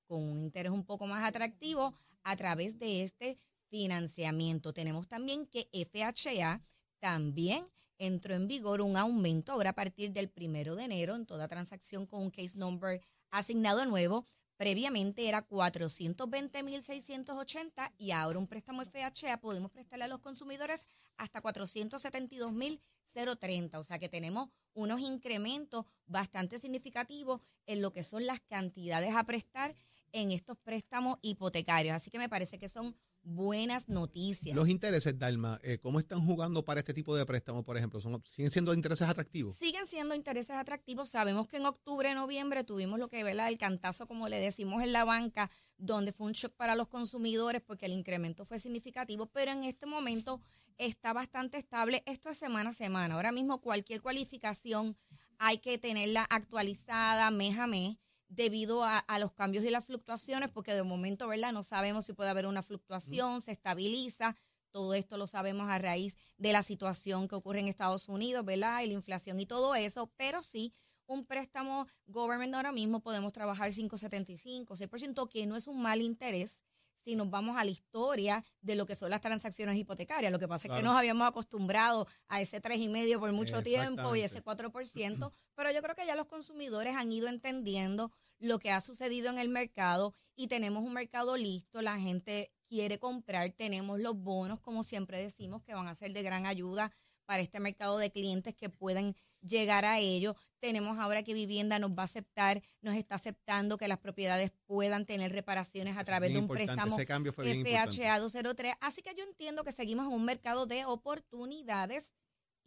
con 0.09 0.23
un 0.23 0.39
interés 0.39 0.71
un 0.71 0.83
poco 0.83 1.05
más 1.05 1.23
atractivo 1.23 1.93
a 2.23 2.35
través 2.35 2.79
de 2.79 3.03
este 3.03 3.37
financiamiento. 3.69 4.73
Tenemos 4.73 5.07
también 5.07 5.45
que 5.45 5.69
FHA 5.71 6.61
también 6.99 7.63
entró 7.99 8.33
en 8.33 8.47
vigor 8.47 8.81
un 8.81 8.97
aumento 8.97 9.51
ahora 9.51 9.69
a 9.69 9.75
partir 9.75 10.11
del 10.11 10.29
primero 10.29 10.75
de 10.75 10.85
enero 10.85 11.13
en 11.15 11.27
toda 11.27 11.47
transacción 11.47 12.07
con 12.07 12.23
un 12.23 12.31
case 12.31 12.57
number 12.57 12.99
asignado 13.29 13.85
nuevo. 13.85 14.25
Previamente 14.57 15.29
era 15.29 15.47
420.680 15.47 17.93
y 17.97 18.09
ahora 18.11 18.39
un 18.39 18.47
préstamo 18.47 18.83
FHA 18.83 19.39
podemos 19.39 19.69
prestarle 19.71 20.05
a 20.05 20.09
los 20.09 20.21
consumidores 20.21 20.87
hasta 21.17 21.39
472.030. 21.41 23.75
O 23.75 23.83
sea 23.83 23.99
que 23.99 24.09
tenemos 24.09 24.49
unos 24.73 25.01
incrementos 25.01 25.85
bastante 26.07 26.57
significativos 26.59 27.41
en 27.67 27.81
lo 27.81 27.93
que 27.93 28.03
son 28.03 28.25
las 28.25 28.41
cantidades 28.41 29.15
a 29.15 29.23
prestar 29.23 29.75
en 30.11 30.31
estos 30.31 30.57
préstamos 30.57 31.17
hipotecarios. 31.21 31.95
Así 31.95 32.09
que 32.09 32.19
me 32.19 32.29
parece 32.29 32.57
que 32.59 32.69
son 32.69 32.95
buenas 33.23 33.89
noticias. 33.89 34.55
Los 34.55 34.69
intereses, 34.69 35.17
Dalma, 35.17 35.59
eh, 35.63 35.77
¿cómo 35.77 35.99
están 35.99 36.25
jugando 36.25 36.63
para 36.63 36.79
este 36.79 36.93
tipo 36.93 37.15
de 37.15 37.25
préstamos, 37.25 37.63
por 37.63 37.77
ejemplo? 37.77 38.01
¿Son, 38.01 38.21
¿Siguen 38.23 38.51
siendo 38.51 38.73
intereses 38.73 39.07
atractivos? 39.07 39.55
Siguen 39.55 39.85
siendo 39.85 40.15
intereses 40.15 40.55
atractivos. 40.55 41.09
Sabemos 41.09 41.47
que 41.47 41.57
en 41.57 41.65
octubre, 41.65 42.13
noviembre 42.13 42.63
tuvimos 42.63 42.99
lo 42.99 43.07
que 43.07 43.23
¿verdad? 43.23 43.49
el 43.49 43.57
cantazo, 43.57 44.07
como 44.07 44.29
le 44.29 44.39
decimos 44.39 44.83
en 44.83 44.93
la 44.93 45.03
banca, 45.03 45.51
donde 45.77 46.11
fue 46.11 46.27
un 46.27 46.33
shock 46.33 46.53
para 46.53 46.75
los 46.75 46.87
consumidores 46.87 47.61
porque 47.61 47.85
el 47.85 47.93
incremento 47.93 48.45
fue 48.45 48.59
significativo, 48.59 49.27
pero 49.27 49.51
en 49.51 49.63
este 49.63 49.85
momento 49.85 50.41
está 50.77 51.13
bastante 51.13 51.57
estable. 51.57 52.03
Esto 52.05 52.29
es 52.29 52.37
semana 52.37 52.71
a 52.71 52.73
semana. 52.73 53.15
Ahora 53.15 53.31
mismo 53.31 53.61
cualquier 53.61 54.01
cualificación 54.01 54.97
hay 55.37 55.59
que 55.59 55.77
tenerla 55.77 56.23
actualizada 56.29 57.31
mes 57.31 57.57
a 57.57 57.67
mes 57.67 57.97
debido 58.29 58.83
a, 58.83 58.99
a 58.99 59.19
los 59.19 59.33
cambios 59.33 59.65
y 59.65 59.69
las 59.69 59.85
fluctuaciones, 59.85 60.49
porque 60.49 60.73
de 60.73 60.83
momento, 60.83 61.27
¿verdad? 61.27 61.51
No 61.51 61.63
sabemos 61.63 62.05
si 62.05 62.13
puede 62.13 62.29
haber 62.29 62.45
una 62.45 62.63
fluctuación, 62.63 63.41
se 63.41 63.51
estabiliza. 63.51 64.35
Todo 64.71 64.93
esto 64.93 65.17
lo 65.17 65.27
sabemos 65.27 65.67
a 65.69 65.79
raíz 65.79 66.15
de 66.37 66.53
la 66.53 66.63
situación 66.63 67.27
que 67.27 67.35
ocurre 67.35 67.59
en 67.59 67.67
Estados 67.67 68.07
Unidos, 68.07 68.45
¿verdad? 68.45 68.81
Y 68.83 68.87
la 68.87 68.93
inflación 68.93 69.39
y 69.39 69.45
todo 69.45 69.73
eso, 69.75 70.11
pero 70.15 70.43
sí, 70.43 70.73
un 71.07 71.25
préstamo 71.25 71.87
government 72.05 72.53
ahora 72.53 72.71
mismo 72.71 73.01
podemos 73.01 73.33
trabajar 73.33 73.71
5.75, 73.71 74.77
6%, 74.77 75.27
que 75.27 75.45
no 75.47 75.55
es 75.55 75.67
un 75.67 75.81
mal 75.81 76.01
interés 76.01 76.61
si 77.09 77.15
nos 77.15 77.31
vamos 77.31 77.57
a 77.57 77.63
la 77.63 77.71
historia 77.71 78.45
de 78.61 78.75
lo 78.75 78.85
que 78.85 78.95
son 78.95 79.09
las 79.09 79.19
transacciones 79.19 79.75
hipotecarias. 79.77 80.31
Lo 80.31 80.37
que 80.37 80.47
pasa 80.47 80.67
es 80.67 80.73
que 80.75 80.83
nos 80.83 80.95
habíamos 80.95 81.27
acostumbrado 81.27 82.07
a 82.27 82.39
ese 82.39 82.61
3,5% 82.61 83.19
por 83.19 83.31
mucho 83.31 83.63
tiempo 83.63 84.15
y 84.15 84.21
ese 84.21 84.43
4%, 84.43 85.31
pero 85.55 85.71
yo 85.71 85.81
creo 85.81 85.95
que 85.95 86.05
ya 86.05 86.15
los 86.15 86.27
consumidores 86.27 86.95
han 86.95 87.11
ido 87.11 87.27
entendiendo 87.27 88.11
lo 88.37 88.59
que 88.59 88.69
ha 88.69 88.79
sucedido 88.79 89.31
en 89.31 89.39
el 89.39 89.49
mercado 89.49 90.13
y 90.35 90.47
tenemos 90.47 90.83
un 90.83 90.93
mercado 90.93 91.35
listo, 91.35 91.81
la 91.81 91.99
gente 91.99 92.51
quiere 92.67 92.99
comprar, 92.99 93.49
tenemos 93.53 93.99
los 93.99 94.15
bonos, 94.15 94.59
como 94.59 94.83
siempre 94.83 95.19
decimos, 95.19 95.63
que 95.63 95.73
van 95.73 95.87
a 95.87 95.95
ser 95.95 96.13
de 96.13 96.21
gran 96.21 96.45
ayuda 96.45 96.91
para 97.25 97.41
este 97.41 97.59
mercado 97.59 97.97
de 97.97 98.11
clientes 98.11 98.53
que 98.53 98.69
pueden 98.69 99.15
llegar 99.41 99.83
a 99.83 99.97
ello. 99.97 100.35
Tenemos 100.59 100.99
ahora 100.99 101.23
que 101.23 101.33
vivienda 101.33 101.79
nos 101.79 101.91
va 101.91 102.01
a 102.01 102.05
aceptar, 102.05 102.61
nos 102.81 102.95
está 102.95 103.15
aceptando 103.15 103.77
que 103.77 103.87
las 103.87 103.97
propiedades 103.97 104.51
puedan 104.65 105.05
tener 105.05 105.31
reparaciones 105.31 105.97
a 105.97 106.03
través 106.03 106.29
Bien 106.29 106.41
de 106.41 106.47
un 106.47 106.55
préstamo 106.55 106.93
Ese 106.93 107.05
cambio 107.05 107.33
fue 107.33 107.45
bien. 107.45 107.65
FHA 107.65 108.19
203. 108.19 108.75
Así 108.81 109.01
que 109.01 109.15
yo 109.15 109.23
entiendo 109.23 109.63
que 109.63 109.71
seguimos 109.71 110.05
en 110.05 110.13
un 110.13 110.25
mercado 110.25 110.65
de 110.65 110.85
oportunidades 110.85 112.11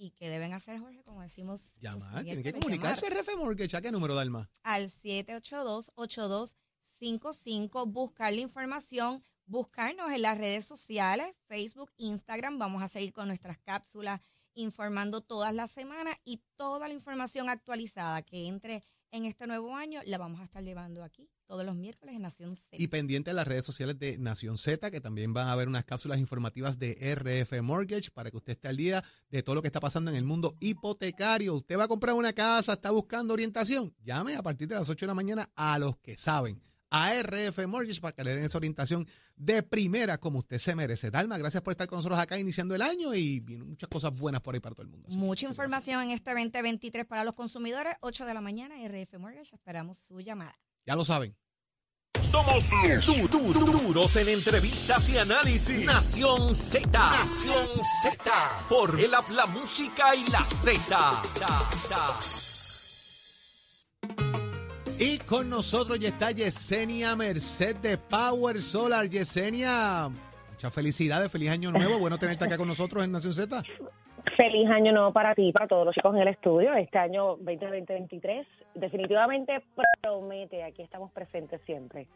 ¿Y 0.02 0.10
qué 0.12 0.28
deben 0.28 0.52
hacer, 0.52 0.78
Jorge? 0.80 1.04
Como 1.04 1.22
decimos. 1.22 1.74
Llamar, 1.80 2.24
tiene 2.24 2.32
oyentes, 2.32 2.54
que 2.54 2.58
comunicarse 2.58 3.08
RF 3.08 3.36
Mortgage. 3.36 3.76
¿A 3.76 3.80
qué 3.80 3.92
número, 3.92 4.16
Dalma? 4.16 4.50
Al 4.64 4.90
782-8255, 4.90 7.86
buscar 7.86 8.32
la 8.32 8.40
información, 8.40 9.22
buscarnos 9.46 10.10
en 10.10 10.22
las 10.22 10.38
redes 10.38 10.64
sociales, 10.64 11.32
Facebook, 11.46 11.92
Instagram. 11.98 12.58
Vamos 12.58 12.82
a 12.82 12.88
seguir 12.88 13.12
con 13.12 13.28
nuestras 13.28 13.58
cápsulas 13.58 14.20
informando 14.54 15.20
todas 15.20 15.54
las 15.54 15.70
semanas 15.70 16.16
y 16.24 16.42
toda 16.56 16.88
la 16.88 16.94
información 16.94 17.48
actualizada 17.48 18.22
que 18.22 18.46
entre 18.46 18.82
en 19.12 19.26
este 19.26 19.46
nuevo 19.46 19.76
año 19.76 20.00
la 20.06 20.16
vamos 20.16 20.40
a 20.40 20.44
estar 20.44 20.64
llevando 20.64 21.04
aquí 21.04 21.28
todos 21.46 21.66
los 21.66 21.76
miércoles 21.76 22.16
en 22.16 22.22
Nación 22.22 22.56
C. 22.56 22.68
Y 22.72 22.88
pendiente 22.88 23.28
en 23.28 23.36
las 23.36 23.46
redes 23.46 23.66
sociales 23.66 23.98
de 23.98 24.16
Nación 24.16 24.56
Z, 24.56 24.90
que 24.90 25.02
también 25.02 25.34
van 25.34 25.48
a 25.48 25.52
haber 25.52 25.68
unas 25.68 25.84
cápsulas 25.84 26.18
informativas 26.18 26.78
de 26.78 26.94
RF 27.14 27.60
Mortgage 27.60 28.10
para 28.10 28.30
que 28.30 28.38
usted 28.38 28.54
esté 28.54 28.68
al 28.68 28.78
día 28.78 29.04
de 29.28 29.42
todo 29.42 29.56
lo 29.56 29.60
que 29.62 29.68
está 29.68 29.80
pasando 29.80 30.10
en 30.10 30.16
el 30.16 30.24
mundo 30.24 30.56
hipotecario. 30.60 31.54
Usted 31.54 31.78
va 31.78 31.84
a 31.84 31.88
comprar 31.88 32.14
una 32.14 32.32
casa, 32.32 32.72
está 32.72 32.90
buscando 32.90 33.34
orientación. 33.34 33.94
Llame 34.02 34.34
a 34.34 34.42
partir 34.42 34.66
de 34.66 34.76
las 34.76 34.88
8 34.88 35.04
de 35.04 35.08
la 35.08 35.14
mañana 35.14 35.50
a 35.54 35.78
los 35.78 35.98
que 35.98 36.16
saben. 36.16 36.62
A 36.94 37.14
RF 37.22 37.66
Mortgage 37.66 38.00
para 38.02 38.12
que 38.14 38.22
le 38.22 38.34
den 38.36 38.44
esa 38.44 38.58
orientación 38.58 39.08
de 39.34 39.62
primera 39.62 40.18
como 40.18 40.40
usted 40.40 40.58
se 40.58 40.74
merece. 40.76 41.10
Dalma, 41.10 41.38
gracias 41.38 41.62
por 41.62 41.70
estar 41.72 41.86
con 41.88 41.96
nosotros 41.96 42.18
acá 42.18 42.38
iniciando 42.38 42.74
el 42.74 42.82
año 42.82 43.14
y 43.14 43.40
vienen 43.40 43.66
muchas 43.68 43.88
cosas 43.88 44.12
buenas 44.16 44.42
por 44.42 44.54
ahí 44.54 44.60
para 44.60 44.74
todo 44.74 44.82
el 44.82 44.88
mundo. 44.90 45.08
Así 45.08 45.16
Mucha 45.16 45.46
gracias. 45.46 45.50
información 45.52 46.02
en 46.02 46.10
este 46.10 46.30
2023 46.32 47.06
para 47.06 47.24
los 47.24 47.34
consumidores. 47.34 47.94
8 48.02 48.26
de 48.26 48.34
la 48.34 48.40
mañana, 48.42 48.74
RF 48.86 49.18
Mortgage. 49.18 49.54
Esperamos 49.54 49.96
su 49.98 50.20
llamada. 50.20 50.54
Ya 50.84 50.94
lo 50.94 51.04
saben. 51.04 51.34
Somos 52.22 52.68
du- 53.06 53.26
du- 53.28 53.52
du- 53.54 53.64
duros 53.82 54.14
en 54.16 54.28
entrevistas 54.28 55.08
y 55.10 55.16
análisis. 55.18 55.84
Nación 55.84 56.54
Z. 56.54 56.88
Nación 56.90 57.68
Z. 58.02 58.66
Por 58.68 59.00
el 59.00 59.14
app 59.14 59.30
La 59.30 59.46
Música 59.46 60.14
y 60.14 60.26
la 60.28 60.44
Z. 60.46 61.22
Y 65.04 65.18
con 65.18 65.48
nosotros 65.50 65.98
ya 65.98 66.10
está 66.10 66.30
Yesenia 66.30 67.16
Merced 67.16 67.74
de 67.78 67.98
Power 67.98 68.62
Solar. 68.62 69.08
Yesenia, 69.10 70.08
muchas 70.48 70.72
felicidades, 70.72 71.28
feliz 71.28 71.50
año 71.50 71.72
nuevo. 71.72 71.98
Bueno 71.98 72.18
tenerte 72.18 72.44
acá 72.44 72.56
con 72.56 72.68
nosotros 72.68 73.02
en 73.02 73.10
Nación 73.10 73.34
Z. 73.34 73.62
Feliz 74.36 74.70
año 74.70 74.92
nuevo 74.92 75.12
para 75.12 75.34
ti, 75.34 75.50
para 75.50 75.66
todos 75.66 75.86
los 75.86 75.94
chicos 75.96 76.14
en 76.14 76.22
el 76.22 76.28
estudio. 76.28 76.72
Este 76.74 76.98
año 76.98 77.36
2020-2023 77.38 78.46
definitivamente 78.76 79.64
promete. 80.00 80.62
Aquí 80.62 80.82
estamos 80.82 81.10
presentes 81.10 81.60
siempre. 81.66 82.06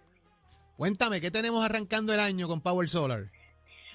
Cuéntame, 0.76 1.20
¿qué 1.20 1.32
tenemos 1.32 1.68
arrancando 1.68 2.14
el 2.14 2.20
año 2.20 2.46
con 2.46 2.60
Power 2.60 2.88
Solar? 2.88 3.24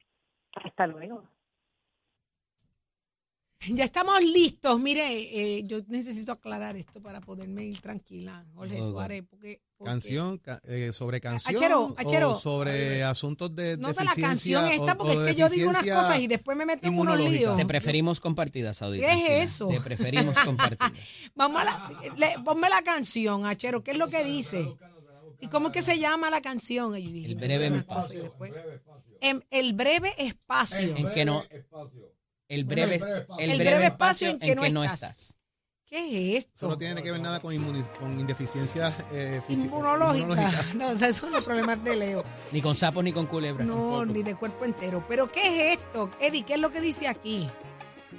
Hasta 0.53 0.85
luego. 0.85 1.27
Ya 3.69 3.83
estamos 3.85 4.21
listos. 4.21 4.79
Mire, 4.79 5.57
eh, 5.57 5.63
yo 5.65 5.79
necesito 5.87 6.31
aclarar 6.33 6.75
esto 6.75 7.01
para 7.01 7.21
poderme 7.21 7.63
ir 7.65 7.79
tranquila, 7.79 8.45
Jorge 8.55 8.77
Todo. 8.77 8.91
Suárez, 8.91 9.23
porque, 9.29 9.61
porque- 9.77 9.91
Canción, 9.91 10.37
ca- 10.37 10.61
eh, 10.65 10.91
sobre 10.93 11.19
canción 11.21 11.55
Achero, 11.55 11.93
Achero. 11.97 12.31
o 12.31 12.35
sobre 12.35 13.03
asuntos 13.03 13.53
de 13.55 13.77
No 13.77 13.89
de 13.91 14.03
la 14.05 14.13
canción 14.15 14.65
esta, 14.67 14.95
porque 14.95 15.13
es 15.13 15.23
que 15.23 15.35
yo 15.35 15.49
digo 15.49 15.69
unas 15.69 15.83
cosas 15.83 16.19
y 16.19 16.27
después 16.27 16.57
me 16.57 16.65
meten 16.65 16.93
en 16.93 16.99
unos 16.99 17.19
líos. 17.19 17.57
Te 17.57 17.65
preferimos 17.65 18.19
compartida, 18.19 18.73
Saudi. 18.73 18.99
¿Qué 18.99 19.11
es 19.41 19.51
eso? 19.51 19.67
Te 19.67 19.81
preferimos 19.81 20.37
compartida. 20.45 20.91
Vamos 21.35 21.61
a 21.61 21.65
la, 21.65 21.91
le- 22.17 22.43
ponme 22.43 22.69
la 22.69 22.81
canción, 22.81 23.45
Achero, 23.45 23.83
¿qué 23.83 23.91
es 23.91 23.97
lo 23.97 24.09
que 24.09 24.23
dice? 24.23 24.73
¿Y 25.41 25.47
cómo 25.47 25.67
es 25.67 25.73
que 25.73 25.81
se 25.83 25.99
llama 25.99 26.29
la 26.29 26.41
canción? 26.41 26.93
Dije, 26.93 27.25
El 27.31 27.35
breve 27.35 27.67
espacio. 27.77 28.33
En 29.19 29.43
el 29.51 29.73
breve 29.73 30.13
espacio. 30.17 30.95
En 30.95 31.11
que 31.11 31.25
no. 31.25 31.43
El 32.49 32.65
breve, 32.65 32.95
el 33.39 33.51
El 33.51 33.57
breve 33.57 33.85
espacio 33.87 34.29
en 34.29 34.39
que, 34.39 34.55
no, 34.55 34.83
estás. 34.83 34.93
estás. 35.03 35.37
¿Qué 35.85 36.35
es 36.37 36.45
Eso 36.45 36.47
esto? 36.49 36.67
no 36.69 36.77
tiene 36.77 37.03
que 37.03 37.11
ver 37.11 37.21
nada 37.21 37.39
con, 37.39 37.55
con 37.99 38.19
indeficiencias 38.19 38.93
eh, 39.11 39.41
Inmunológica. 39.47 40.23
inmunológicas. 40.25 40.75
No, 40.75 40.89
o 40.89 40.97
sea, 40.97 41.07
esos 41.09 41.21
son 41.21 41.31
los 41.31 41.43
problemas 41.43 41.83
de 41.83 41.95
Leo. 41.95 42.23
Ni 42.51 42.61
con 42.61 42.75
sapos 42.75 43.03
ni 43.03 43.11
con 43.13 43.27
culebras. 43.27 43.67
No, 43.67 44.03
ni 44.05 44.23
de 44.23 44.35
cuerpo 44.35 44.65
entero. 44.65 45.05
Pero 45.07 45.31
¿qué 45.31 45.41
es 45.71 45.77
esto? 45.77 46.09
Eddie, 46.19 46.43
¿qué 46.43 46.55
es 46.55 46.59
lo 46.59 46.71
que 46.71 46.81
dice 46.81 47.07
aquí? 47.07 47.47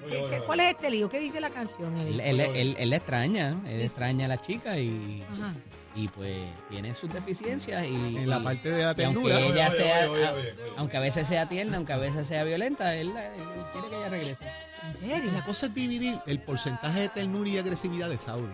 ¿Qué- 0.09 0.25
qué- 0.31 0.41
¿Cuál 0.47 0.61
es 0.61 0.71
este 0.71 0.91
lío? 0.91 1.09
¿Qué 1.09 1.19
dice 1.19 1.41
la 1.41 1.51
canción, 1.51 1.97
Él, 1.97 2.21
él, 2.21 2.41
él- 2.41 2.77
él 2.79 2.91
la 2.91 2.97
extraña, 2.97 3.61
él 3.67 3.81
extraña 3.81 4.27
a 4.27 4.29
la 4.29 4.41
chica 4.41 4.79
y, 4.79 5.23
Ajá. 5.33 5.55
Y 5.95 6.09
pues 6.09 6.49
tiene 6.69 6.95
sus 6.95 7.13
deficiencias 7.13 7.85
y, 7.87 7.95
En 7.95 8.29
la 8.29 8.43
parte 8.43 8.71
de 8.71 8.79
la 8.83 8.89
aunque 8.91 9.03
ternura. 9.03 9.39
ella 9.41 9.71
sea, 9.71 10.05
a- 10.05 10.35
aunque 10.79 10.97
a 10.97 11.01
veces 11.01 11.29
sea 11.29 11.47
tierna, 11.49 11.77
aunque 11.77 11.93
a 11.93 11.99
veces 11.99 12.27
sea 12.27 12.43
violenta, 12.45 12.95
él, 12.97 13.09
él 13.17 13.43
quiere 13.73 13.89
que 13.89 13.97
ella 13.97 14.09
regrese. 14.09 14.37
¿En 14.83 14.95
serio? 14.95 15.31
la 15.33 15.45
cosa 15.45 15.67
es 15.67 15.75
dividir 15.75 16.19
el 16.27 16.41
porcentaje 16.43 17.01
de 17.01 17.09
ternura 17.09 17.49
y 17.49 17.59
agresividad 17.59 18.09
de 18.11 18.19
Saudi. 18.19 18.53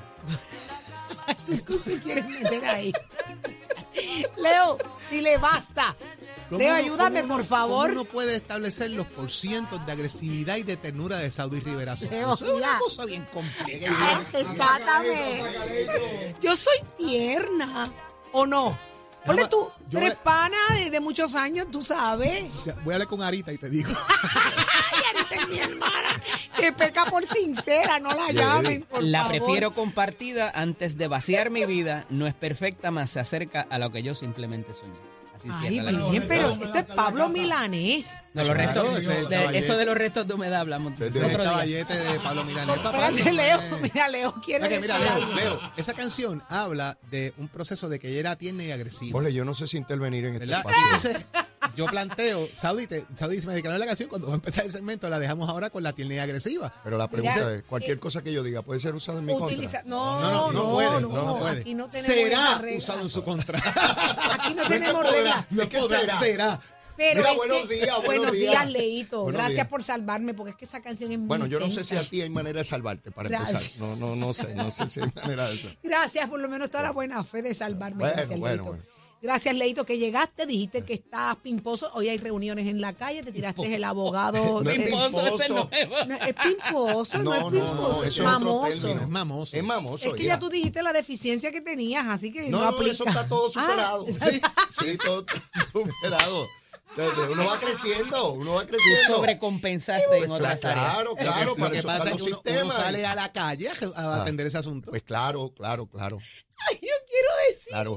¿Tú, 1.46 1.56
tú 1.58 1.78
te 1.80 1.98
quieres 1.98 2.26
meter 2.28 2.64
ahí? 2.66 2.92
Leo, 4.40 4.78
dile 5.10 5.36
basta. 5.38 5.96
¿Cómo 6.50 6.58
Leo, 6.58 6.74
ayúdame, 6.74 7.22
por 7.24 7.44
favor. 7.44 7.88
¿Cómo 7.90 8.00
uno 8.02 8.10
puede 8.10 8.34
establecer 8.36 8.90
los 8.90 9.06
porcientos 9.06 9.84
de 9.86 9.92
agresividad 9.92 10.56
y 10.56 10.64
de 10.64 10.76
ternura 10.76 11.16
de 11.18 11.30
Saudi 11.30 11.60
Rivera? 11.60 11.94
Leo, 12.10 12.34
Eso 12.34 12.44
es 12.44 12.50
una 12.52 12.78
cosa 12.80 13.04
bien 13.06 13.24
compleja. 13.32 14.20
Yo 16.42 16.56
soy 16.56 16.76
tierna, 16.98 17.92
¿o 18.32 18.46
no? 18.46 18.78
Ponle 19.24 19.46
tú, 19.48 19.70
yo 19.90 19.98
eres 19.98 20.14
voy- 20.14 20.18
pana 20.24 20.56
de, 20.78 20.90
de 20.90 20.98
muchos 21.00 21.34
años, 21.34 21.66
tú 21.70 21.82
sabes. 21.82 22.44
Ya, 22.64 22.74
Voy 22.84 22.92
a 22.92 22.96
hablar 22.96 23.06
con 23.08 23.22
Arita 23.22 23.52
y 23.52 23.58
te 23.58 23.68
digo. 23.68 23.90
Ay, 23.92 25.02
Arita 25.14 25.34
es 25.34 25.48
mi 25.48 25.58
hermana, 25.58 26.20
que 26.56 26.72
peca 26.72 27.04
por 27.04 27.26
sincera, 27.26 27.98
no 28.00 28.12
la 28.14 28.32
llamen, 28.32 28.82
por 28.82 29.02
la 29.02 29.24
favor. 29.24 29.36
prefiero 29.38 29.74
compartida 29.74 30.50
antes 30.54 30.96
de 30.96 31.06
vaciar 31.06 31.50
mi 31.50 31.66
vida. 31.66 32.06
No 32.08 32.26
es 32.26 32.32
perfecta, 32.34 32.90
más 32.90 33.10
se 33.10 33.20
acerca 33.20 33.60
a 33.68 33.78
lo 33.78 33.92
que 33.92 34.02
yo 34.02 34.14
simplemente 34.14 34.72
soñé. 34.72 35.09
Así 35.40 35.48
Ay, 35.52 35.68
cierra 35.70 35.92
la 35.92 36.10
bien, 36.10 36.24
pero 36.28 36.50
esto 36.50 36.78
es 36.78 36.84
Pablo 36.84 37.28
Milanés. 37.28 38.22
No, 38.34 38.44
los 38.44 38.56
restos, 38.56 38.82
Claro, 38.84 38.98
ese 38.98 39.12
es 39.12 39.18
el 39.20 39.24
de- 39.28 39.36
caballete. 39.36 39.58
eso 39.58 39.76
de 39.76 39.84
los 39.86 39.96
restos 39.96 40.28
de 40.28 40.34
humedad 40.34 40.60
hablamos 40.60 40.98
Desde 40.98 41.18
otro 41.18 41.30
el 41.30 41.36
día. 41.36 41.44
caballete 41.50 41.96
de 41.96 42.20
Pablo 42.20 42.44
Milanés. 42.44 42.78
papá, 42.78 43.08
Espérate, 43.08 43.30
no 43.30 43.36
Leo, 43.36 43.58
mira, 43.82 44.08
Leo 44.08 44.34
quiere 44.44 44.66
Oye, 44.66 44.80
mira, 44.80 44.98
decir 44.98 45.14
Leo, 45.14 45.24
algo. 45.24 45.34
Leo, 45.34 45.72
esa 45.76 45.94
canción 45.94 46.42
habla 46.48 46.98
de 47.10 47.32
un 47.38 47.48
proceso 47.48 47.88
de 47.88 47.98
que 47.98 48.08
ella 48.10 48.20
era 48.20 48.36
tierna 48.36 48.64
y 48.64 48.70
agresiva. 48.70 49.18
Ole, 49.18 49.32
yo 49.32 49.44
no 49.44 49.54
sé 49.54 49.66
si 49.66 49.76
intervenir 49.78 50.24
en 50.26 50.34
este 50.34 50.46
¿Verdad? 50.46 50.60
espacio. 50.60 51.10
Entonces, 51.10 51.26
yo 51.80 51.86
planteo, 51.90 52.48
Saudi, 52.54 52.86
te, 52.86 53.04
Saudi 53.16 53.36
dice, 53.36 53.46
me 53.46 53.52
dedicaron 53.54 53.78
la 53.78 53.86
canción, 53.86 54.08
cuando 54.08 54.28
va 54.28 54.34
a 54.34 54.36
empezar 54.36 54.64
el 54.64 54.70
segmento 54.72 55.08
la 55.10 55.18
dejamos 55.18 55.48
ahora 55.48 55.70
con 55.70 55.82
la 55.82 55.92
tierna 55.92 56.14
y 56.14 56.18
agresiva. 56.18 56.72
Pero 56.84 56.96
la 56.98 57.08
pregunta 57.08 57.34
Mira, 57.36 57.54
es, 57.54 57.62
cualquier 57.64 57.98
cosa 57.98 58.22
que 58.22 58.32
yo 58.32 58.42
diga 58.42 58.62
puede 58.62 58.80
ser 58.80 58.94
usada 58.94 59.18
en 59.18 59.26
mi 59.26 59.32
Utiliza, 59.34 59.78
contra. 59.82 59.82
no, 59.96 60.20
No, 60.20 60.30
no, 60.30 60.52
no, 60.52 60.70
puede, 60.72 61.00
no, 61.00 61.08
no, 61.08 61.38
puede. 61.38 61.60
Aquí 61.60 61.74
no 61.74 61.88
tenemos 61.88 62.14
Será 62.14 62.58
regla. 62.58 62.78
usado 62.78 63.00
en 63.00 63.08
su 63.08 63.24
contra. 63.24 63.58
Aquí 64.32 64.54
no 64.54 64.62
tenemos 64.68 64.94
podrá. 65.04 65.10
reglas. 65.12 65.46
No 65.50 65.62
¿De 65.62 65.68
qué 65.68 65.78
podrá, 65.78 65.98
será? 66.00 66.18
será. 66.20 66.60
Pero 66.96 67.20
Mira, 67.20 67.30
es 67.30 67.36
buenos 67.38 67.58
que- 67.62 67.74
días, 67.76 67.96
buenos 67.96 68.06
buenos 68.06 68.32
días, 68.32 68.50
días. 68.50 68.72
Leito. 68.72 69.22
Buenos 69.22 69.38
Gracias 69.38 69.56
días. 69.56 69.68
por 69.68 69.82
salvarme, 69.82 70.34
porque 70.34 70.50
es 70.50 70.56
que 70.58 70.64
esa 70.66 70.82
canción 70.82 71.10
es 71.10 71.18
muy 71.18 71.28
Bueno, 71.28 71.46
yo 71.46 71.58
no 71.58 71.70
sé 71.70 71.82
si 71.82 71.96
a 71.96 72.02
ti 72.02 72.20
hay 72.20 72.28
manera 72.28 72.58
de 72.58 72.64
salvarte 72.64 73.10
para 73.10 73.30
Gracias. 73.30 73.62
empezar. 73.72 73.78
No, 73.80 73.96
no, 73.96 74.16
no 74.16 74.32
sé, 74.34 74.54
no 74.54 74.70
sé 74.70 74.90
si 74.90 75.00
hay 75.00 75.10
manera 75.14 75.48
de 75.48 75.54
eso. 75.54 75.68
Gracias, 75.82 76.28
por 76.28 76.40
lo 76.40 76.48
menos 76.48 76.70
toda 76.70 76.82
la 76.82 76.90
buena 76.90 77.24
fe 77.24 77.40
de 77.40 77.54
salvarme. 77.54 78.00
Bueno, 78.00 78.14
Gracias, 78.16 78.38
bueno, 78.38 78.54
Leito. 78.56 78.64
bueno. 78.70 78.99
Gracias, 79.22 79.54
Leito, 79.54 79.84
que 79.84 79.98
llegaste, 79.98 80.46
dijiste 80.46 80.82
que 80.82 80.94
estás 80.94 81.36
pimposo. 81.36 81.90
Hoy 81.92 82.08
hay 82.08 82.16
reuniones 82.16 82.66
en 82.68 82.80
la 82.80 82.94
calle, 82.94 83.22
te 83.22 83.32
tiraste 83.32 83.74
el 83.74 83.84
abogado. 83.84 84.62
No 84.62 84.70
es 84.70 84.76
Pimposo, 84.82 85.20
ese 85.26 85.44
pimposo. 85.44 85.68
nuevo. 85.70 85.96
No, 86.06 86.16
es 86.24 86.34
pimposo, 86.34 87.18
no, 87.18 87.24
No, 87.24 87.34
es 87.34 87.42
pimposo, 87.52 87.92
no, 87.92 88.02
es 88.04 88.16
es 88.16 88.24
mamoso. 88.24 88.88
Es 88.88 89.08
mamoso. 89.08 89.56
Es 89.58 89.62
mamoso. 89.64 90.06
Es 90.08 90.14
que 90.14 90.24
ya 90.24 90.38
tú 90.38 90.48
dijiste 90.48 90.82
la 90.82 90.92
deficiencia 90.94 91.52
que 91.52 91.60
tenías, 91.60 92.06
así 92.06 92.32
que 92.32 92.48
no, 92.48 92.60
No, 92.62 92.68
aplica. 92.68 92.92
eso 92.92 93.04
está 93.06 93.28
todo 93.28 93.50
superado. 93.50 94.06
Ah, 94.08 94.12
sí, 94.30 94.40
sí, 94.92 94.96
todo 94.96 95.20
está 95.20 95.42
superado. 95.70 96.48
Uno 97.30 97.44
va 97.46 97.60
creciendo, 97.60 98.32
uno 98.32 98.54
va 98.54 98.62
Tú 98.62 98.68
creciendo. 98.68 99.16
sobrecompensaste 99.16 100.06
Pues 100.08 100.24
en 100.24 100.30
otras 100.32 100.60
claro, 100.60 100.80
áreas. 100.80 100.94
Claro, 100.94 101.10
Lo 101.10 101.16
claro, 101.16 101.50
lo 101.50 101.56
para 101.56 101.70
que 101.70 101.78
eso 101.78 101.86
pasa 101.86 102.10
es 102.10 102.16
que 102.22 102.62
uno, 102.62 102.70
sale 102.72 103.06
a 103.06 103.14
la 103.14 103.30
calle 103.32 103.68
a, 103.68 103.72
a 103.72 103.74
Ah. 103.96 104.22
atender 104.22 104.46
ese 104.46 104.58
asunto. 104.58 104.90
Pues 104.90 105.02
claro, 105.02 105.52
claro, 105.54 105.86
claro. 105.86 106.18
Ay, 106.68 106.78
yo 106.82 106.88
quiero 107.06 107.28
decirlo, 107.50 107.96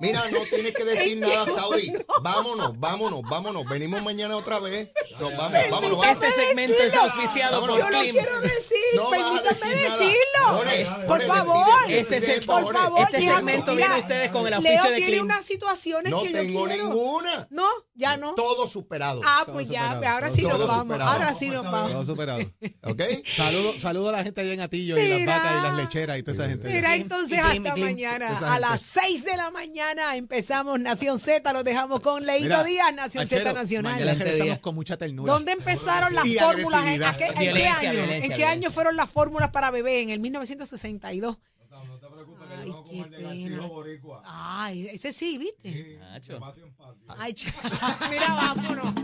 Mira, 0.00 0.22
no 0.30 0.38
tienes 0.50 0.72
que 0.72 0.84
decir 0.84 1.12
Es 1.22 1.28
nada, 1.28 1.46
Saudi. 1.46 1.90
no. 1.90 1.98
Vámonos, 2.22 2.78
vámonos, 2.78 3.20
vámonos. 3.28 3.66
Venimos 3.68 4.02
mañana 4.02 4.36
otra 4.36 4.58
vez. 4.58 4.90
Nos 5.20 5.36
vamos, 5.36 5.52
vámonos, 5.70 5.96
vámonos. 5.96 6.06
Este 6.06 6.30
segmento 6.32 6.76
es 6.76 6.84
decirlo. 6.92 7.02
auspiciado 7.02 7.60
Vámonos. 7.60 7.76
Yo 7.76 7.82
por 7.84 7.92
lo 7.92 8.00
Klim. 8.00 8.12
quiero 8.12 8.40
decir, 8.40 8.76
No 8.96 9.10
permítame 9.10 9.70
decirlo. 9.74 11.06
Por 11.06 11.22
favor. 11.22 11.66
despide, 11.66 12.00
Este 12.00 12.14
despide 12.14 12.32
es- 12.34 12.40
esto, 12.40 12.52
por 12.60 12.76
favor, 12.76 13.00
Este 13.00 13.20
segmento 13.20 13.72
mira, 13.72 13.86
viene 13.86 13.94
a 13.94 13.98
ustedes 13.98 14.30
con 14.30 14.46
el 14.46 14.54
auspicio 14.54 14.82
Leo 14.82 14.90
de 14.92 14.96
tiene 14.96 15.20
unas 15.22 15.44
situaciones 15.44 16.10
No 16.10 16.22
que 16.22 16.32
yo 16.32 16.38
tengo 16.40 16.64
quiero. 16.66 16.84
ninguna. 16.88 17.46
No, 17.50 17.68
ya 17.94 18.16
no. 18.16 18.34
Todo 18.34 18.66
superado. 18.66 19.20
Ah, 19.24 19.42
Todo 19.44 19.54
pues 19.56 19.68
ya, 19.68 19.82
superado. 19.94 20.14
ahora 20.14 20.28
Todo 20.28 20.36
sí 20.36 20.42
nos 20.42 20.52
superado. 20.52 20.76
vamos. 20.78 21.00
Ahora 21.00 21.34
sí 21.34 21.48
nos 21.50 21.62
Todo 21.62 21.72
vamos. 21.72 22.06
superado. 22.06 22.40
¿Ok? 22.84 23.02
Saludo, 23.26 23.78
saludo 23.78 24.08
a 24.08 24.12
la 24.12 24.22
gente 24.24 24.40
allá 24.40 24.52
en 24.54 24.60
Atillo 24.60 24.98
y 24.98 25.08
las 25.08 25.26
vacas 25.26 25.52
y 25.58 25.62
las 25.62 25.76
lecheras 25.76 26.18
y 26.18 26.22
toda 26.22 26.32
esa 26.34 26.48
gente. 26.48 26.68
Mira, 26.68 26.94
entonces 26.96 27.38
hasta 27.38 27.76
mañana. 27.76 28.38
A 28.54 28.58
las 28.58 28.80
6 28.82 29.24
de 29.24 29.36
la 29.36 29.50
mañana 29.50 29.89
empezamos 30.14 30.78
Nación 30.80 31.18
Z. 31.18 31.52
Los 31.52 31.64
dejamos 31.64 32.00
con 32.00 32.24
Leito 32.24 32.44
Mira, 32.44 32.64
Díaz, 32.64 32.94
Nación 32.94 33.26
Z 33.26 33.36
Achero, 33.42 33.52
Nacional. 33.54 33.92
Mañana 33.94 34.14
regresamos 34.14 34.58
con 34.60 34.74
mucha 34.74 34.96
ternura. 34.96 35.32
¿Dónde 35.32 35.52
empezaron 35.52 36.14
las 36.14 36.26
Y 36.26 36.34
fórmulas? 36.38 36.82
¿En, 36.82 37.02
agresividad. 37.02 37.16
qué, 37.16 37.24
en 37.26 37.34
qué 37.34 37.40
Violencia, 37.40 37.72
año? 37.78 37.90
violencia, 37.92 38.14
¿En 38.16 38.20
qué 38.22 38.26
violencia. 38.28 38.50
año 38.50 38.70
fueron 38.70 38.96
las 38.96 39.10
fórmulas 39.10 39.50
para 39.50 39.70
bebé? 39.70 40.00
En 40.02 40.10
el 40.10 40.20
1962. 40.20 41.36
Ay, 42.62 42.74
qué 42.90 43.04
pena. 43.04 43.68
Ay, 44.24 44.88
ese 44.88 45.12
sí, 45.12 45.38
¿viste? 45.38 45.98
Nacho. 45.98 46.38
Ay, 47.18 47.32
ch- 47.32 47.52
mira, 48.10 48.26
vámonos. 48.34 48.94